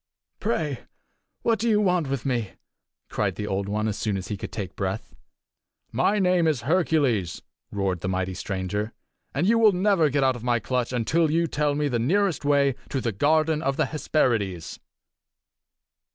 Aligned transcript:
"Pray 0.39 0.85
what 1.43 1.59
do 1.59 1.69
you 1.69 1.79
want 1.79 2.09
with 2.09 2.25
me?" 2.25 2.53
cried 3.07 3.35
the 3.35 3.45
Old 3.45 3.69
One 3.69 3.87
as 3.87 3.99
soon 3.99 4.17
as 4.17 4.29
he 4.29 4.35
could 4.35 4.51
take 4.51 4.75
breath. 4.75 5.13
"My 5.91 6.17
name 6.17 6.47
is 6.47 6.61
Hercules!" 6.61 7.43
roared 7.71 7.99
the 7.99 8.09
mighty 8.09 8.33
stranger, 8.33 8.93
"and 9.35 9.45
you 9.45 9.59
will 9.59 9.73
never 9.73 10.09
get 10.09 10.23
out 10.23 10.35
of 10.35 10.43
my 10.43 10.59
clutch 10.59 10.91
until 10.91 11.29
you 11.29 11.45
tell 11.45 11.75
me 11.75 11.87
the 11.87 11.99
nearest 11.99 12.43
way 12.43 12.73
to 12.89 12.99
the 12.99 13.11
garden 13.11 13.61
of 13.61 13.77
the 13.77 13.85
Hesperides." 13.85 14.79